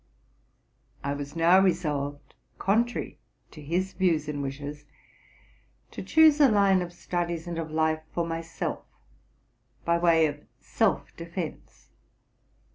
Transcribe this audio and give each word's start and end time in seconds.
I 1.03 1.13
was 1.13 1.35
now 1.35 1.59
resolved, 1.59 2.33
contrary 2.57 3.19
to 3.51 3.61
his 3.61 3.93
views 3.93 4.27
and 4.27 4.41
wishes, 4.41 4.85
to 5.91 6.01
choose 6.01 6.39
a 6.41 6.49
line 6.49 6.81
of 6.81 6.91
,studies 6.91 7.45
and 7.45 7.59
of 7.59 7.69
life 7.69 8.01
for 8.11 8.25
myself, 8.25 8.83
by 9.85 9.99
way 9.99 10.25
of 10.25 10.41
self 10.59 11.15
defence. 11.15 11.89